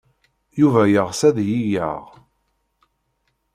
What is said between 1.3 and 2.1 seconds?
iyi-yaɣ.